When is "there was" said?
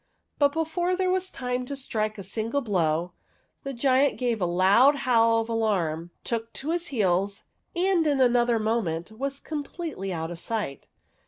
0.95-1.29